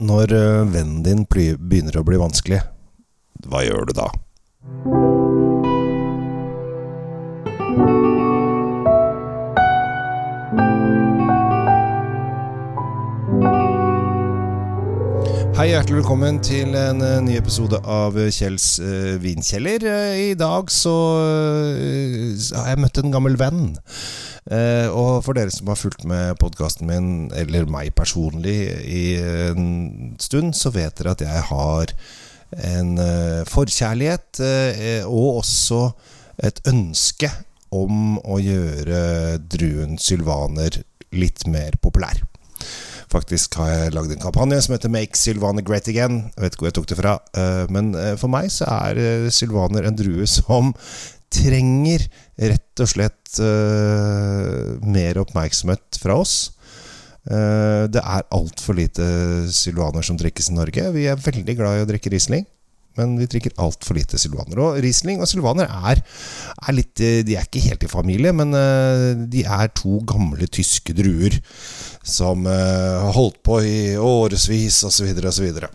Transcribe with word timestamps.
når 0.00 0.32
øh, 0.32 0.72
vennen 0.74 1.02
din 1.04 1.24
begynner 1.26 1.96
å 1.96 2.04
bli 2.04 2.18
vanskelig, 2.20 2.60
hva 3.48 3.62
gjør 3.64 3.88
du 3.88 3.94
da? 3.96 4.08
Hei, 15.56 15.70
hjertelig 15.70 16.02
velkommen 16.02 16.42
til 16.44 16.74
en 16.76 17.00
eh, 17.00 17.22
ny 17.24 17.38
episode 17.40 17.80
av 17.80 18.18
Kjells 18.28 18.74
eh, 18.76 19.14
vinkjeller. 19.22 19.86
Eh, 19.88 20.18
I 20.26 20.34
dag 20.36 20.68
så 20.68 20.92
eh, 21.24 22.36
har 22.58 22.74
jeg 22.74 22.82
møtt 22.84 23.00
en 23.00 23.14
gammel 23.14 23.40
venn. 23.40 23.70
Eh, 24.46 24.86
og 24.94 25.24
for 25.26 25.34
dere 25.34 25.50
som 25.50 25.70
har 25.72 25.78
fulgt 25.80 26.04
med 26.06 26.36
podkasten 26.38 26.86
min, 26.86 27.08
eller 27.34 27.66
meg 27.70 27.94
personlig, 27.98 28.60
i 28.86 29.06
en 29.50 30.14
stund, 30.22 30.54
så 30.54 30.70
vet 30.74 30.94
dere 31.00 31.16
at 31.16 31.24
jeg 31.26 31.42
har 31.50 31.94
en 32.62 32.92
eh, 33.02 33.42
forkjærlighet 33.50 34.40
eh, 34.46 35.02
og 35.02 35.42
også 35.42 35.82
et 36.46 36.60
ønske 36.70 37.30
om 37.74 38.20
å 38.22 38.38
gjøre 38.38 39.38
druen 39.50 39.98
sylvaner 39.98 40.82
litt 41.16 41.46
mer 41.50 41.74
populær. 41.82 42.22
Faktisk 43.10 43.54
har 43.60 43.70
jeg 43.70 43.94
lagd 43.94 44.12
en 44.12 44.22
kampanje 44.22 44.58
som 44.64 44.74
heter 44.74 44.90
'Make 44.90 45.18
Sylvaner 45.18 45.62
Great 45.62 45.88
Again'. 45.88 46.30
Jeg 46.34 46.42
vet 46.42 46.54
ikke 46.54 46.64
hvor 46.64 46.70
jeg 46.70 46.78
tok 46.78 46.88
det 46.90 46.98
fra. 46.98 47.18
eh, 47.34 47.66
Men 47.70 47.94
eh, 47.94 48.16
for 48.16 48.28
meg 48.28 48.50
så 48.50 48.66
er 48.66 48.98
eh, 48.98 49.30
sylvaner 49.30 49.86
en 49.86 49.96
drue 49.96 50.26
som 50.26 50.74
trenger 51.32 52.04
rett 52.36 52.82
og 52.82 52.90
slett 52.90 53.38
uh, 53.42 54.76
mer 54.86 55.20
oppmerksomhet 55.22 56.00
fra 56.02 56.18
oss. 56.22 56.36
Uh, 57.26 57.86
Det 57.90 58.02
er 58.02 58.28
altfor 58.34 58.78
lite 58.78 59.06
sylvaner 59.52 60.06
som 60.06 60.18
drikkes 60.20 60.52
i 60.52 60.58
Norge. 60.58 60.90
Vi 60.94 61.08
er 61.10 61.20
veldig 61.20 61.56
glad 61.58 61.78
i 61.78 61.86
å 61.86 61.88
drikke 61.88 62.12
Riesling. 62.12 62.46
Men 62.96 63.18
vi 63.20 63.26
drikker 63.28 63.52
altfor 63.60 63.98
lite 63.98 64.16
sylvaner. 64.16 64.56
Og 64.56 64.78
Riesling 64.80 65.20
og 65.20 65.28
sylvaner 65.28 65.68
er, 65.68 66.00
er 66.00 66.72
litt 66.72 67.02
eh, 67.04 67.18
De 67.28 67.34
er 67.36 67.44
ikke 67.44 67.60
helt 67.66 67.84
i 67.84 67.90
familie, 67.92 68.32
men 68.32 68.56
de 69.28 69.42
er 69.44 69.68
to 69.76 69.98
gamle 70.08 70.48
tyske 70.48 70.96
druer 70.96 71.36
som 72.00 72.48
har 72.48 73.12
holdt 73.12 73.42
på 73.44 73.60
i 73.66 73.76
årevis, 74.00 74.80
osv., 74.88 75.12
osv. 75.28 75.66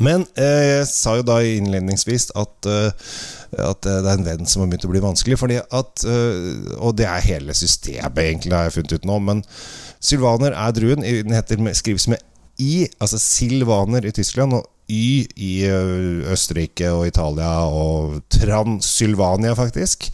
Men 0.00 0.24
eh, 0.40 0.80
jeg 0.80 0.86
sa 0.88 1.18
jo 1.18 1.24
da 1.26 1.40
innledningsvis 1.44 2.30
at, 2.38 2.68
eh, 2.68 3.12
at 3.60 3.88
eh, 3.88 4.00
det 4.04 4.10
er 4.10 4.18
en 4.18 4.26
venn 4.26 4.50
som 4.50 4.62
har 4.62 4.70
begynt 4.70 4.86
å 4.88 4.92
bli 4.92 5.02
vanskelig. 5.04 5.38
Fordi 5.40 5.58
at, 5.62 6.04
eh, 6.08 6.76
og 6.78 6.96
det 6.98 7.08
er 7.10 7.26
hele 7.28 7.56
systemet, 7.56 8.20
egentlig, 8.22 8.54
har 8.56 8.68
jeg 8.68 8.78
funnet 8.78 8.96
ut 8.98 9.08
nå. 9.08 9.18
Men 9.30 9.42
sylvaner 10.04 10.56
er 10.56 10.76
druen. 10.76 11.04
Den 11.04 11.36
heter, 11.36 11.62
skrives 11.76 12.08
med 12.12 12.22
I, 12.60 12.86
altså 13.02 13.18
silvaner 13.18 14.06
i 14.06 14.14
Tyskland, 14.14 14.54
og 14.54 14.68
Y 14.88 15.24
i 15.36 15.52
Østerrike 16.32 16.90
og 16.92 17.06
Italia 17.08 17.64
og 17.68 18.20
Transylvania, 18.32 19.54
faktisk. 19.56 20.10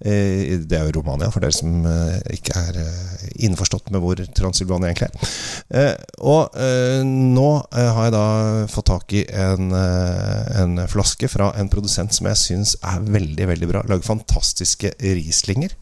Eh, 0.00 0.56
Det 0.64 0.78
er 0.78 0.86
jo 0.88 0.94
Romania, 0.96 1.28
for 1.30 1.44
dere 1.44 1.52
som 1.52 1.84
eh, 1.86 2.16
ikke 2.32 2.56
er 2.56 2.78
eh, 2.80 3.24
innforstått 3.44 3.90
med 3.92 4.00
hvor 4.00 4.16
Transylvania 4.34 4.88
egentlig 4.88 5.10
er. 5.10 5.34
Eh, 5.76 5.94
Og 6.24 6.56
eh, 6.56 7.02
nå 7.04 7.50
eh, 7.76 7.90
har 7.94 8.08
jeg 8.08 8.14
da 8.16 8.66
fått 8.72 8.88
tak 8.88 9.12
i 9.12 9.26
en, 9.28 9.70
eh, 9.76 10.62
en 10.62 10.80
flaske 10.88 11.28
fra 11.28 11.52
en 11.60 11.68
produsent 11.68 12.16
som 12.16 12.26
jeg 12.32 12.40
syns 12.40 12.76
er 12.80 13.04
veldig, 13.04 13.46
veldig 13.52 13.68
bra. 13.68 13.84
Lager 13.88 14.08
fantastiske 14.08 14.94
Rieslinger. 14.98 15.76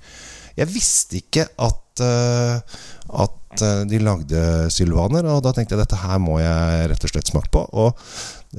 Jeg 0.58 0.74
visste 0.74 1.20
ikke 1.22 1.46
at, 1.54 2.02
eh, 2.02 2.58
at 3.48 3.62
eh, 3.64 3.84
de 3.88 4.00
lagde 4.02 4.42
sylvaner, 4.72 5.26
og 5.28 5.42
da 5.44 5.52
tenkte 5.54 5.76
jeg 5.76 5.82
dette 5.82 6.00
her 6.02 6.20
må 6.22 6.38
jeg 6.42 6.88
rett 6.92 7.04
og 7.04 7.12
slett 7.12 7.30
smake 7.32 7.52
på. 7.54 7.64
Og 7.80 8.02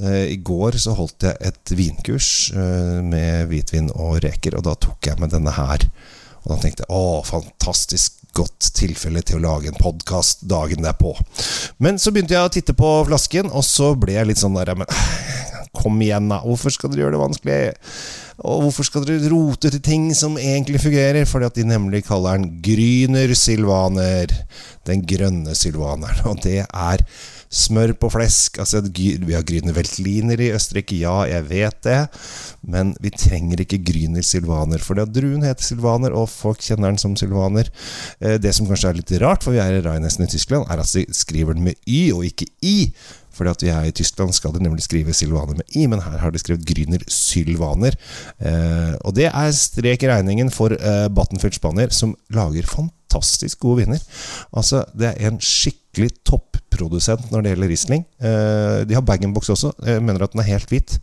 eh, 0.02 0.30
i 0.34 0.38
går 0.44 0.78
så 0.82 0.94
holdt 0.98 1.28
jeg 1.28 1.38
et 1.50 1.74
vinkurs 1.76 2.30
eh, 2.54 2.98
med 3.04 3.50
hvitvin 3.50 3.90
og 3.94 4.20
reker, 4.24 4.58
og 4.58 4.66
da 4.66 4.76
tok 4.78 5.10
jeg 5.10 5.20
med 5.22 5.34
denne 5.34 5.54
her. 5.56 5.86
Og 6.40 6.54
da 6.54 6.60
tenkte 6.62 6.86
jeg 6.86 6.94
å, 6.96 7.20
fantastisk 7.26 8.16
godt 8.36 8.70
tilfelle 8.78 9.22
til 9.26 9.40
å 9.40 9.44
lage 9.48 9.70
en 9.70 9.80
podkast 9.80 10.44
dagen 10.48 10.84
derpå. 10.84 11.16
Men 11.82 11.98
så 11.98 12.12
begynte 12.14 12.36
jeg 12.36 12.46
å 12.46 12.52
titte 12.54 12.76
på 12.78 12.92
flasken, 13.08 13.50
og 13.50 13.66
så 13.66 13.92
ble 13.98 14.16
jeg 14.16 14.30
litt 14.30 14.42
sånn 14.42 14.56
der 14.58 14.76
Men 14.78 14.88
kom 15.80 16.00
igjen, 16.02 16.30
da. 16.30 16.40
Hvorfor 16.46 16.74
skal 16.74 16.92
dere 16.92 17.06
gjøre 17.06 17.16
det 17.16 17.24
vanskelig? 17.24 17.60
Og 18.40 18.62
hvorfor 18.64 18.86
skal 18.88 19.04
dere 19.04 19.28
rote 19.32 19.68
til 19.68 19.82
ting 19.84 20.06
som 20.16 20.38
egentlig 20.40 20.80
fungerer? 20.80 21.26
Fordi 21.28 21.48
at 21.50 21.58
de 21.58 21.66
nemlig 21.68 22.06
kaller 22.06 22.38
den 22.38 22.62
Gryner 22.64 23.34
Sylvaner. 23.36 24.32
Den 24.88 25.04
grønne 25.04 25.52
sylvaneren. 25.58 26.24
Og 26.30 26.40
det 26.44 26.62
er 26.64 27.04
smør 27.50 27.92
på 28.00 28.08
flesk. 28.14 28.56
Altså, 28.62 28.80
vi 28.80 29.34
har 29.34 29.44
Gryner 29.44 29.76
Veltliner 29.76 30.40
i 30.40 30.52
Østerrike, 30.54 30.96
ja, 31.02 31.26
jeg 31.28 31.48
vet 31.50 31.80
det. 31.84 32.00
Men 32.62 32.94
vi 33.02 33.12
trenger 33.12 33.60
ikke 33.64 33.82
Gryner 33.90 34.24
Sylvaner. 34.24 34.80
For 34.80 35.04
druen 35.04 35.44
heter 35.44 35.66
Sylvaner, 35.66 36.16
og 36.16 36.30
folk 36.32 36.64
kjenner 36.64 36.88
den 36.92 37.00
som 37.02 37.16
Sylvaner. 37.18 37.68
Eh, 38.20 38.38
Det 38.40 38.54
som 38.56 38.66
kanskje 38.66 38.94
er 38.94 39.00
litt 39.02 39.16
rart, 39.20 39.44
for 39.44 39.52
vi 39.52 39.60
er 39.60 39.78
i 39.78 39.84
Rheinhessen 39.84 40.24
i 40.24 40.30
Tyskland, 40.32 40.64
er 40.70 40.80
at 40.80 40.92
de 40.96 41.04
skriver 41.12 41.58
den 41.58 41.68
med 41.68 41.76
Y 41.86 42.12
og 42.14 42.24
ikke 42.24 42.48
I. 42.62 42.92
Fordi 43.34 43.52
at 43.52 43.64
vi 43.64 43.72
er 43.72 43.88
i 43.88 43.94
Tyskland 43.96 44.34
skal 44.36 44.54
de 44.54 44.62
nemlig 44.64 44.84
skrive 44.84 45.14
Sylvaner 45.16 45.58
med 45.58 45.76
I, 45.76 45.86
men 45.90 46.02
her 46.04 46.18
har 46.22 46.32
de 46.32 46.40
skrevet 46.42 46.66
Gryner 46.66 47.04
Sylvaner. 47.10 47.96
Eh, 48.38 48.94
og 49.04 49.14
det 49.16 49.28
er 49.30 49.52
strek 49.56 50.04
i 50.04 50.10
regningen 50.10 50.52
for 50.54 50.74
eh, 50.74 51.06
Battenfield 51.14 51.58
Spanier, 51.58 51.92
som 51.94 52.16
lager 52.34 52.68
fantastisk 52.70 53.60
gode 53.62 53.84
viner. 53.84 54.02
Altså, 54.56 54.84
det 54.94 55.12
er 55.12 55.30
en 55.30 55.40
skikkelig 55.42 56.10
topprodusent 56.26 57.30
når 57.30 57.44
det 57.44 57.54
gjelder 57.54 57.72
Riesling. 57.74 58.04
Eh, 58.20 58.80
de 58.88 58.98
har 58.98 59.06
bag-in-box 59.06 59.52
også. 59.56 59.72
Jeg 59.86 60.02
mener 60.02 60.24
at 60.24 60.34
den 60.34 60.44
er 60.44 60.52
helt 60.52 60.70
hvit. 60.70 60.98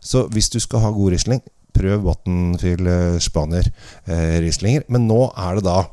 Så 0.00 0.26
hvis 0.32 0.50
du 0.52 0.60
skal 0.62 0.84
ha 0.84 0.94
god 0.94 1.14
Riesling, 1.14 1.44
prøv 1.76 2.02
Battenfield 2.06 2.88
eh, 2.88 3.20
Spanier 3.22 3.68
eh, 4.06 4.40
Rieslinger. 4.44 4.86
Men 4.88 5.08
nå 5.10 5.26
er 5.36 5.58
det 5.58 5.66
da 5.68 5.84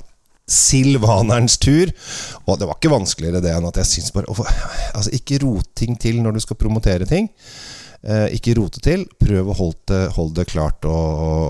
Silvanerens 0.49 1.57
tur. 1.61 1.91
Og 2.45 2.59
det 2.59 2.67
var 2.67 2.79
ikke 2.79 2.93
vanskeligere 2.93 3.43
det 3.43 3.53
enn 3.55 3.69
at 3.69 3.79
jeg 3.81 3.91
syns 3.91 4.15
bare 4.15 4.27
Altså, 4.93 5.13
ikke 5.15 5.41
rot 5.45 5.69
ting 5.77 5.95
til 5.99 6.19
når 6.23 6.35
du 6.35 6.43
skal 6.43 6.59
promotere 6.59 7.07
ting. 7.09 7.31
Eh, 8.03 8.33
ikke 8.35 8.57
rote 8.57 8.81
til. 8.83 9.05
Prøv 9.21 9.53
å 9.53 9.55
holde 9.55 9.79
det, 9.87 10.01
holde 10.17 10.41
det 10.41 10.49
klart 10.51 10.83
og, 10.89 11.21
og, 11.23 11.43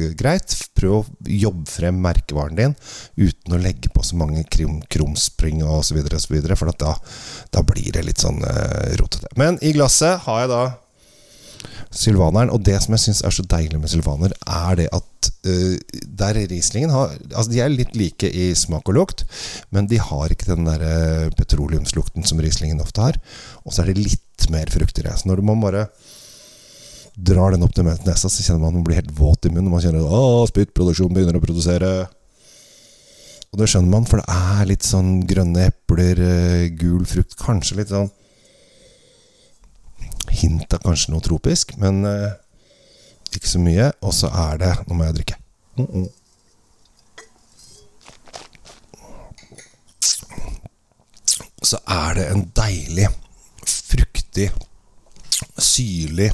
og 0.00 0.14
greit. 0.16 0.54
Prøv 0.78 0.94
å 0.96 1.02
jobbe 1.28 1.68
frem 1.68 1.98
merkevaren 2.00 2.56
din 2.56 2.76
uten 3.20 3.52
å 3.52 3.60
legge 3.60 3.92
på 3.92 4.04
så 4.06 4.16
mange 4.16 4.46
krum, 4.48 4.80
krumspring 4.88 5.60
så 5.84 5.96
videre, 5.96 6.56
for 6.56 6.72
da, 6.80 6.94
da 7.52 7.64
blir 7.68 7.92
det 7.92 8.06
litt 8.08 8.24
sånn 8.24 8.40
eh, 8.40 8.94
rotete. 9.00 9.28
Men 9.36 9.60
i 9.60 9.74
glasset 9.76 10.24
har 10.24 10.44
jeg 10.44 10.52
da 10.54 10.62
sylvaneren. 11.92 12.52
Og 12.52 12.62
det 12.64 12.78
som 12.82 12.96
jeg 12.96 13.04
syns 13.06 13.22
er 13.24 13.34
så 13.34 13.44
deilig 13.48 13.80
med 13.80 13.92
sylvaner, 13.92 14.34
er 14.48 14.78
det 14.80 14.88
at 14.94 15.30
uh, 15.46 15.76
der 16.22 16.40
Rieslingen 16.50 16.92
har 16.94 17.12
Altså, 17.32 17.50
de 17.52 17.60
er 17.62 17.72
litt 17.72 17.94
like 17.98 18.28
i 18.28 18.50
smak 18.58 18.88
og 18.90 18.96
lukt, 18.96 19.24
men 19.74 19.88
de 19.90 20.00
har 20.00 20.32
ikke 20.32 20.50
den 20.50 20.66
der 20.68 20.82
eh, 20.86 21.28
petroleumslukten 21.36 22.26
som 22.28 22.40
Rieslingen 22.42 22.82
ofte 22.82 23.04
har. 23.04 23.20
Og 23.64 23.72
så 23.72 23.82
er 23.82 23.92
det 23.92 24.06
litt 24.06 24.48
mer 24.52 24.70
frukter 24.72 25.06
i. 25.06 25.14
Så 25.16 25.30
når 25.30 25.44
man 25.46 25.62
bare 25.62 25.86
drar 27.12 27.52
den 27.52 27.64
opp 27.64 27.74
til 27.76 27.86
nesa, 27.86 28.28
så 28.28 28.44
kjenner 28.44 28.62
man 28.62 28.72
at 28.72 28.78
man 28.78 28.86
blir 28.88 29.00
helt 29.00 29.14
våt 29.16 29.46
i 29.46 29.52
munnen. 29.52 29.70
Man 29.72 29.84
kjenner 29.84 30.06
at 30.06 30.52
spyttproduksjonen 30.52 31.16
begynner 31.16 31.38
å 31.38 31.44
produsere. 31.44 31.92
Og 33.52 33.60
det 33.60 33.68
skjønner 33.68 33.92
man, 33.92 34.08
for 34.08 34.22
det 34.22 34.32
er 34.32 34.68
litt 34.70 34.86
sånn 34.86 35.18
grønne 35.28 35.68
epler, 35.68 36.20
eh, 36.24 36.70
gul 36.72 37.04
frukt, 37.08 37.36
kanskje 37.40 37.82
litt 37.82 37.92
sånn 37.92 38.08
Hint 40.32 40.74
av 40.74 40.82
kanskje 40.84 41.12
noe 41.12 41.24
tropisk, 41.24 41.74
men 41.80 42.04
eh, 42.08 42.32
ikke 43.36 43.48
så 43.48 43.60
mye. 43.62 43.92
Og 44.02 44.14
så 44.16 44.30
er 44.48 44.60
det 44.62 44.72
Nå 44.86 44.96
må 44.96 45.08
jeg 45.08 45.18
drikke. 45.20 45.38
Mm 45.76 45.86
-mm. 45.86 46.08
Så 51.62 51.78
er 51.88 52.14
det 52.14 52.30
en 52.30 52.50
deilig, 52.56 53.08
fruktig, 53.66 54.50
syrlig 55.58 56.32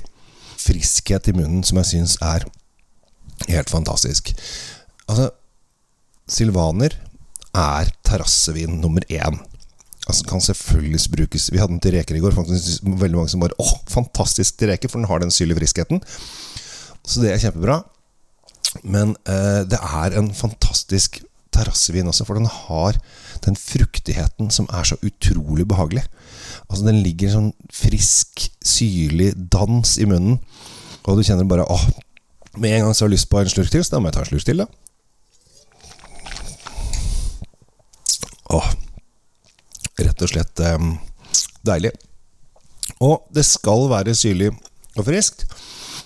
friskhet 0.57 1.29
i 1.29 1.33
munnen 1.33 1.65
som 1.65 1.79
jeg 1.81 1.87
syns 1.87 2.17
er 2.25 2.45
helt 3.49 3.71
fantastisk. 3.71 4.33
Altså, 5.09 5.31
Silvaner 6.29 6.97
er 7.55 7.93
terrassevin 8.05 8.81
nummer 8.81 9.01
én. 9.09 9.39
Altså 10.09 10.25
kan 10.25 10.41
selvfølgelig 10.41 11.03
brukes 11.13 11.51
Vi 11.53 11.61
hadde 11.61 11.75
den 11.75 11.83
til 11.85 11.93
reker 11.99 12.17
i 12.17 12.23
går. 12.25 12.33
Faktisk 12.37 12.83
veldig 12.85 13.19
mange 13.19 13.33
som 13.33 13.45
bare 13.45 13.57
åh, 13.61 13.75
fantastisk 13.93 14.59
til 14.59 14.73
reker, 14.73 14.89
for 14.89 15.01
den 15.01 15.09
har 15.11 15.21
den 15.21 15.35
syrlige 15.35 15.61
friskheten. 15.61 16.01
Så 17.05 17.21
det 17.23 17.33
er 17.33 17.43
kjempebra. 17.43 17.83
Men 18.83 19.17
eh, 19.29 19.65
det 19.69 19.79
er 19.81 20.17
en 20.19 20.33
fantastisk 20.35 21.21
terrassevin 21.55 22.09
også, 22.11 22.27
for 22.29 22.39
den 22.39 22.49
har 22.49 22.99
den 23.45 23.57
fruktigheten 23.57 24.51
som 24.53 24.69
er 24.73 24.85
så 24.89 24.99
utrolig 25.05 25.67
behagelig. 25.69 26.05
Altså 26.69 26.85
Den 26.87 27.01
ligger 27.05 27.33
sånn 27.33 27.53
frisk, 27.73 28.49
syrlig 28.65 29.33
dans 29.53 29.97
i 29.99 30.09
munnen, 30.09 30.39
og 31.05 31.17
du 31.17 31.25
kjenner 31.25 31.49
bare 31.49 31.65
åh, 31.69 31.89
Med 32.59 32.75
en 32.75 32.89
gang 32.89 32.95
så 32.97 33.05
har 33.05 33.11
jeg 33.11 33.19
lyst 33.19 33.29
på 33.31 33.39
en 33.39 33.51
slurk 33.51 33.71
til, 33.71 33.85
så 33.85 33.95
da 33.95 34.01
må 34.03 34.09
jeg 34.09 34.17
ta 34.17 34.23
en 34.25 34.29
slurk 34.33 34.47
til, 34.49 34.63
da. 34.65 34.67
Åh, 38.57 38.71
rett 40.19 40.27
og 40.27 40.35
slett 40.35 40.65
eh, 40.67 40.79
Deilig. 41.67 41.93
Og 43.05 43.29
det 43.35 43.45
skal 43.47 43.87
være 43.91 44.15
syrlig 44.17 44.51
og 44.97 45.05
friskt. 45.07 45.45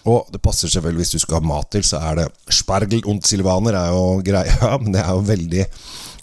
Og 0.09 0.27
det 0.35 0.41
passer 0.43 0.69
selvfølgelig 0.69 1.05
hvis 1.05 1.15
du 1.15 1.23
skal 1.23 1.39
ha 1.39 1.47
mat 1.47 1.69
til, 1.71 1.85
så 1.87 2.01
er 2.03 2.19
det 2.19 2.27
spergel 2.51 3.05
und 3.07 3.23
silvaner 3.29 3.77
er 3.79 3.93
jo 3.95 4.19
greia. 4.29 4.73
Men 4.83 4.97
det 4.97 5.05
er 5.05 5.13
jo 5.13 5.29
veldig 5.29 5.67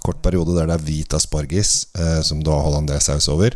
kort 0.03 0.21
periode 0.24 0.57
der 0.57 0.69
det 0.69 0.77
er 0.77 0.86
hvit 0.86 1.15
asparges, 1.15 1.88
eh, 1.95 2.19
som 2.25 2.44
da 2.44 3.00
saus 3.00 3.30
over. 3.31 3.56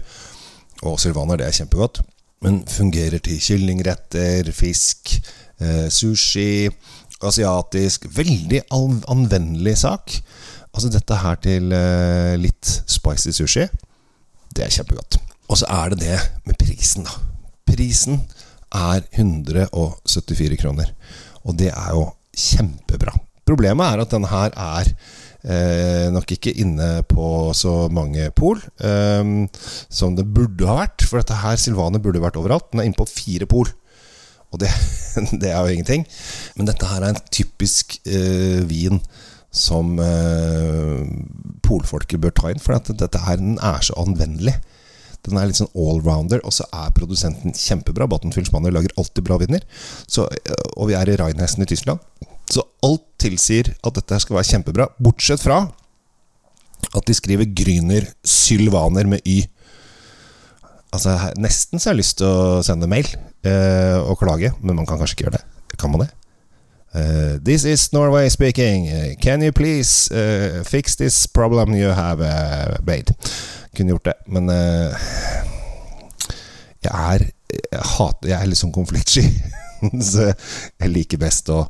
Og 0.83 0.99
silvaner, 0.99 1.37
det 1.37 1.47
er 1.47 1.59
kjempegodt. 1.59 2.01
Men 2.43 2.63
fungerer 2.67 3.21
til 3.23 3.39
kyllingretter, 3.39 4.51
fisk, 4.51 5.15
eh, 5.59 5.87
sushi, 5.89 6.69
asiatisk 7.23 8.09
Veldig 8.11 8.65
anvendelig 8.71 9.77
sak. 9.85 10.11
Altså 10.73 10.89
dette 10.89 11.15
her 11.21 11.35
til 11.39 11.71
eh, 11.71 12.35
litt 12.41 12.67
spicy 12.89 13.31
sushi, 13.31 13.67
det 14.55 14.65
er 14.65 14.73
kjempegodt. 14.73 15.19
Og 15.49 15.59
så 15.59 15.69
er 15.69 15.93
det 15.93 16.01
det 16.03 16.19
med 16.47 16.57
prisen, 16.61 17.07
da. 17.07 17.17
Prisen 17.67 18.21
er 18.73 19.03
174 19.11 20.57
kroner. 20.61 20.93
Og 21.43 21.57
det 21.59 21.71
er 21.73 21.91
jo 21.93 22.07
kjempebra. 22.33 23.13
Problemet 23.43 23.85
er 23.85 24.03
at 24.03 24.13
denne 24.13 24.29
her 24.31 24.53
er 24.55 24.89
eh, 25.43 26.07
nok 26.13 26.31
ikke 26.35 26.53
inne 26.63 27.03
på 27.09 27.51
så 27.57 27.89
mange 27.91 28.29
pol 28.35 28.61
eh, 28.79 29.33
som 29.91 30.15
det 30.17 30.27
burde 30.31 30.69
ha 30.69 30.79
vært. 30.83 31.05
For 31.07 31.19
dette 31.19 31.41
her, 31.43 31.59
Silvane 31.59 32.01
burde 32.03 32.23
vært 32.23 32.39
overalt. 32.39 32.71
Den 32.71 32.81
er 32.81 32.89
inne 32.89 32.99
på 32.99 33.09
fire 33.09 33.49
pol. 33.49 33.69
Og 34.53 34.61
det, 34.61 34.71
det, 35.41 35.51
er 35.51 35.59
jo 35.59 35.75
ingenting. 35.75 36.07
Men 36.55 36.69
dette 36.69 36.87
her 36.87 37.03
er 37.03 37.13
en 37.13 37.23
typisk 37.33 37.99
eh, 38.05 38.63
vin 38.69 39.01
som 39.53 39.97
eh, 40.01 41.03
polfolket 41.65 42.21
bør 42.21 42.33
ta 42.35 42.51
inn. 42.51 42.61
For 42.61 42.75
dette 42.89 43.21
her, 43.27 43.37
den 43.39 43.59
er 43.61 43.83
så 43.85 43.95
anvendelig. 44.01 44.55
Den 45.23 45.39
er 45.39 45.47
litt 45.47 45.61
sånn 45.61 45.71
allrounder, 45.77 46.41
og 46.43 46.51
så 46.51 46.65
er 46.75 46.91
produsenten 46.97 47.55
kjempebra. 47.55 48.09
Battenfield 48.11 48.49
Spanier 48.49 48.73
lager 48.75 48.91
alltid 48.99 49.23
bra 49.27 49.37
viner. 49.39 49.63
Så, 50.03 50.25
eh, 50.27 50.65
og 50.75 50.89
vi 50.89 50.97
er 50.97 51.13
i 51.13 51.17
Rheinhessen 51.21 51.63
i 51.63 51.69
Tyskland. 51.69 52.01
Så 52.51 52.65
alt 52.83 53.05
tilsier 53.21 53.71
at 53.85 53.95
dette 53.95 54.19
skal 54.19 54.39
være 54.39 54.49
kjempebra, 54.49 54.89
bortsett 54.99 55.41
fra 55.41 55.61
at 56.91 57.07
de 57.07 57.15
skriver 57.15 57.47
Gryner 57.55 58.09
Sylvaner 58.27 59.07
med 59.07 59.23
Y. 59.25 59.45
Altså, 60.93 61.15
Nesten 61.41 61.79
så 61.79 61.89
jeg 61.89 61.93
har 61.93 62.01
lyst 62.01 62.17
til 62.19 62.27
å 62.27 62.59
sende 62.65 62.89
mail 62.91 63.07
eh, 63.47 63.97
og 64.01 64.19
klage, 64.19 64.51
men 64.61 64.75
man 64.75 64.89
kan 64.89 64.99
kanskje 64.99 65.15
ikke 65.15 65.29
gjøre 65.29 65.39
det. 65.39 65.77
Kan 65.79 65.93
man 65.93 66.03
det? 66.03 66.11
Uh, 66.93 67.39
this 67.41 67.65
is 67.65 67.91
Norway 67.91 68.29
speaking. 68.29 68.87
Uh, 68.87 69.15
can 69.19 69.41
you 69.41 69.51
please 69.51 70.11
uh, 70.11 70.63
fix 70.63 70.95
this 70.95 71.25
problem 71.25 71.73
you 71.73 71.89
have 71.89 72.19
made? 72.85 73.15
Kunne 73.75 73.89
gjort 73.89 74.05
det, 74.05 74.13
men 74.27 74.49
jeg 76.83 76.91
er 76.93 77.19
jeg, 77.71 77.81
hater, 77.97 78.29
jeg 78.29 78.37
er 78.37 78.45
litt 78.49 78.61
sånn 78.61 78.75
konfliktsky. 78.75 79.23
så 80.11 80.29
jeg 80.29 80.89
liker 80.91 81.17
best 81.21 81.49
å, 81.49 81.63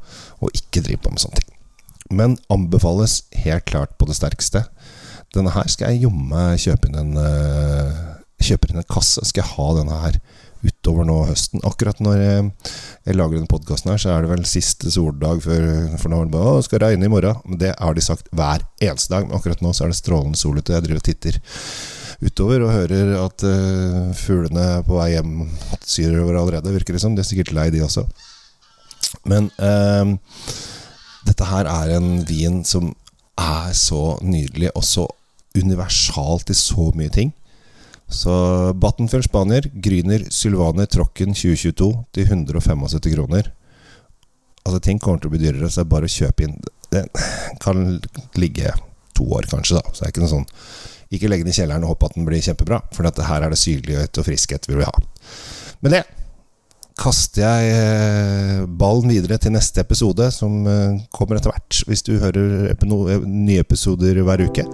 å, 0.43 0.51
ikke 0.51 0.83
drive 0.83 0.99
på 1.05 1.13
med 1.13 1.23
sånne 1.23 1.39
ting. 1.39 1.49
Men 2.11 2.35
anbefales 2.51 3.21
helt 3.45 3.63
klart 3.69 3.95
på 3.97 4.09
det 4.09 4.17
sterkeste. 4.19 4.65
Denne 5.35 5.55
her 5.55 5.71
skal 5.71 5.93
jeg 5.93 6.03
jomme 6.09 6.51
kjøpe 6.59 6.91
inn 6.91 6.99
en 6.99 7.15
Kjøper 8.43 8.73
inn 8.73 8.81
en 8.81 8.91
kasse. 8.91 9.21
Skal 9.23 9.39
jeg 9.39 9.53
ha 9.55 9.67
denne 9.77 9.97
her 10.01 10.17
utover 10.63 11.07
nå 11.07 11.17
høsten. 11.27 11.61
Akkurat 11.67 11.99
når 12.03 12.19
jeg, 12.19 12.45
jeg 13.07 13.17
lager 13.17 13.37
denne 13.37 13.51
podkasten 13.51 13.91
her, 13.91 14.01
så 14.01 14.13
er 14.13 14.23
det 14.23 14.31
vel 14.31 14.45
siste 14.47 14.91
soldag 14.93 15.43
før 15.43 15.65
For 15.99 16.11
nå 16.11 16.21
det 16.25 16.33
bare 16.35 16.63
skal 16.65 16.83
regne 16.85 17.07
i 17.07 17.11
morgen'. 17.11 17.41
Men 17.45 17.59
det 17.59 17.73
har 17.79 17.93
de 17.93 18.05
sagt 18.05 18.31
hver 18.31 18.63
eneste 18.81 19.13
dag. 19.13 19.27
Men 19.27 19.37
akkurat 19.37 19.61
nå 19.61 19.73
så 19.73 19.85
er 19.85 19.93
det 19.93 19.99
strålende 19.99 20.39
sol 20.39 20.57
ute. 20.57 20.73
Jeg 20.73 20.85
driver 20.87 21.01
og 21.01 21.07
titter 21.09 21.39
utover 22.23 22.63
og 22.63 22.71
hører 22.73 23.15
at 23.19 23.43
uh, 23.43 24.13
fuglene 24.15 24.67
på 24.87 24.95
vei 24.95 25.09
hjem 25.15 25.33
syrover 25.83 26.39
allerede, 26.39 26.75
virker 26.75 26.95
det 26.95 27.03
som. 27.03 27.15
De 27.15 27.23
er 27.23 27.27
sikkert 27.27 27.53
lei, 27.55 27.69
de 27.73 27.83
også. 27.83 28.05
Men 29.29 29.51
uh, 29.59 30.15
dette 31.27 31.47
her 31.49 31.69
er 31.69 31.97
en 31.97 32.23
vin 32.27 32.63
som 32.67 32.93
er 33.39 33.73
så 33.75 34.17
nydelig 34.21 34.71
og 34.77 34.83
så 34.85 35.07
universalt 35.57 36.49
i 36.49 36.57
så 36.57 36.91
mye 36.97 37.11
ting. 37.13 37.33
Så 38.13 38.33
Battenfjell 38.77 39.25
Spanier, 39.25 39.67
Gryner, 39.73 40.23
Sylvaner, 40.29 40.85
Trocken 40.85 41.33
2022 41.33 41.89
til 42.13 42.29
175 42.29 43.13
kroner. 43.15 43.49
Altså 44.63 44.79
Ting 44.79 45.01
kommer 45.01 45.19
til 45.19 45.31
å 45.31 45.33
bli 45.33 45.41
dyrere, 45.41 45.69
så 45.69 45.81
det 45.81 45.87
er 45.87 45.93
bare 45.95 46.09
å 46.09 46.13
kjøpe 46.13 46.45
inn. 46.45 46.57
Det 46.93 47.03
kan 47.63 47.85
ligge 48.39 48.73
to 49.17 49.25
år, 49.33 49.49
kanskje. 49.49 49.79
da 49.79 49.91
Så 49.91 50.03
det 50.03 50.07
er 50.07 50.13
ikke 50.13 50.23
noe 50.23 50.33
sånn 50.33 50.45
Ikke 51.13 51.29
legge 51.29 51.45
den 51.45 51.53
i 51.53 51.57
kjelleren 51.57 51.85
og 51.85 51.95
håpe 51.95 52.09
at 52.09 52.17
den 52.17 52.27
blir 52.27 52.41
kjempebra, 52.41 52.79
for 52.93 53.05
her 53.05 53.45
er 53.45 53.53
det 53.53 53.61
syrlighet 53.61 54.21
og 54.21 54.27
friskhet 54.29 54.69
vi 54.69 54.77
vil 54.77 54.87
ha. 54.87 54.93
Med 55.85 55.97
det 55.97 56.03
kaster 56.99 57.41
jeg 57.41 57.73
eh, 57.73 58.63
ballen 58.69 59.09
videre 59.09 59.39
til 59.41 59.53
neste 59.55 59.81
episode, 59.81 60.29
som 60.33 60.67
eh, 60.69 61.01
kommer 61.13 61.39
etter 61.39 61.53
hvert. 61.53 61.81
Hvis 61.89 62.05
du 62.05 62.15
hører 62.21 62.73
nye 63.25 63.63
episoder 63.63 64.21
hver 64.25 64.45
uke. 64.45 64.65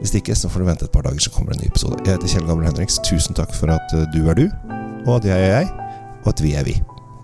Hvis 0.00 0.14
ikke, 0.16 0.34
så 0.36 0.48
får 0.48 0.62
du 0.62 0.68
vente 0.70 0.88
et 0.88 0.94
par 0.94 1.04
dager, 1.04 1.20
så 1.20 1.32
kommer 1.34 1.52
det 1.52 1.60
en 1.60 1.66
ny 1.66 1.70
episode. 1.72 2.00
Jeg 2.06 2.16
heter 2.16 2.32
Kjell 2.32 2.48
Gammel 2.48 2.66
Henriks. 2.70 2.98
Tusen 3.04 3.36
takk 3.36 3.52
for 3.56 3.72
at 3.74 3.94
eh, 3.96 4.08
du 4.14 4.24
er 4.32 4.40
du, 4.40 4.48
og 5.06 5.20
at 5.20 5.28
jeg 5.28 5.36
er 5.50 5.54
jeg, 5.60 5.70
og 6.24 6.32
at 6.34 6.42
vi 6.44 6.56
er 6.56 6.64
vi. 6.64 6.80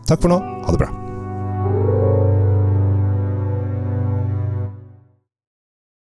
Takk 0.07 0.23
for 0.23 0.33
nå. 0.33 0.41
Ha 0.67 0.77
det 0.77 0.85
bra. 0.85 1.06